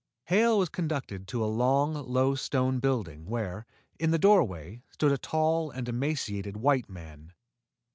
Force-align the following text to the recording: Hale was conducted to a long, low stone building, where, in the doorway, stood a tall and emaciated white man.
Hale 0.29 0.57
was 0.57 0.69
conducted 0.69 1.27
to 1.27 1.45
a 1.45 1.45
long, 1.45 1.93
low 1.93 2.33
stone 2.33 2.79
building, 2.79 3.27
where, 3.27 3.67
in 3.99 4.09
the 4.09 4.17
doorway, 4.17 4.81
stood 4.89 5.11
a 5.11 5.17
tall 5.19 5.69
and 5.69 5.87
emaciated 5.87 6.57
white 6.57 6.89
man. 6.89 7.33